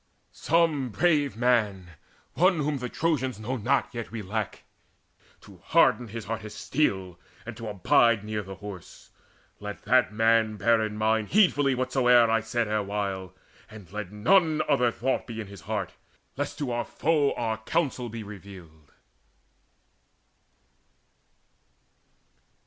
Some 0.31 0.89
brave 0.89 1.37
man, 1.37 1.91
One 2.33 2.57
whom 2.61 2.79
the 2.79 2.89
Trojans 2.89 3.39
know 3.39 3.55
not, 3.55 3.93
yet 3.93 4.09
we 4.09 4.23
lack, 4.23 4.63
To 5.41 5.57
harden 5.59 6.07
his 6.07 6.25
heart 6.25 6.43
as 6.43 6.55
steel, 6.55 7.19
and 7.45 7.55
to 7.55 7.67
abide 7.67 8.23
Near 8.23 8.41
by 8.41 8.47
the 8.47 8.55
Horse. 8.55 9.11
Let 9.59 9.83
that 9.83 10.11
man 10.11 10.55
bear 10.57 10.81
in 10.83 10.97
mind 10.97 11.27
Heedfully 11.27 11.75
whatsoe'er 11.75 12.31
I 12.31 12.39
said 12.39 12.67
erewhile. 12.67 13.35
And 13.69 13.91
let 13.91 14.11
none 14.11 14.63
other 14.67 14.89
thought 14.89 15.27
be 15.27 15.39
in 15.39 15.45
his 15.45 15.61
heart, 15.61 15.93
Lest 16.35 16.57
to 16.57 16.65
the 16.65 16.83
foe 16.83 17.33
our 17.33 17.57
counsel 17.59 18.09
be 18.09 18.23
revealed." 18.23 18.89